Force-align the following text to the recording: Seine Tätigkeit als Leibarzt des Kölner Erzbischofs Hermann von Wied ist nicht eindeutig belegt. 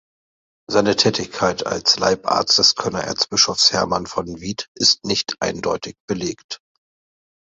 Seine 0.67 0.95
Tätigkeit 0.95 1.67
als 1.67 1.99
Leibarzt 1.99 2.57
des 2.57 2.73
Kölner 2.73 3.03
Erzbischofs 3.03 3.71
Hermann 3.71 4.07
von 4.07 4.41
Wied 4.41 4.67
ist 4.75 5.05
nicht 5.05 5.37
eindeutig 5.41 5.95
belegt. 6.09 6.59